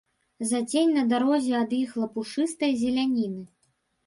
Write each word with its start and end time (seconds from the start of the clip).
Зацень 0.51 0.95
на 0.95 1.03
дарозе 1.11 1.53
ад 1.59 1.75
іх 1.81 1.93
лапушыстай 2.05 2.75
зеляніны. 2.81 3.45